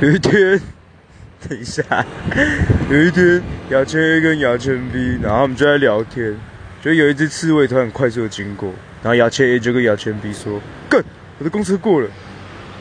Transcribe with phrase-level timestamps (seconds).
[0.00, 0.60] 有一天，
[1.48, 1.82] 等一下，
[2.88, 6.36] 有一天，牙签 A 跟牙签 B，然后他们就在聊天，
[6.80, 8.72] 就有一只刺猬突然快速的经过，
[9.02, 11.02] 然后牙签 A 就跟牙签 B 说：“干，
[11.38, 12.08] 我的公车过了。”